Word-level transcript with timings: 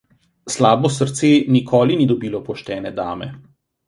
Slabo 0.51 0.89
srce 0.93 1.29
nikoli 1.55 1.97
ni 1.99 2.07
dobilo 2.13 2.41
poštene 2.47 2.93
dame. 3.01 3.29